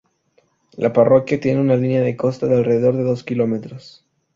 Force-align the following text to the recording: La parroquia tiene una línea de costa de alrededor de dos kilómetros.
La 0.77 0.91
parroquia 0.93 1.39
tiene 1.39 1.61
una 1.61 1.75
línea 1.75 2.01
de 2.01 2.17
costa 2.17 2.47
de 2.47 2.55
alrededor 2.55 2.97
de 2.97 3.03
dos 3.03 3.23
kilómetros. 3.23 4.03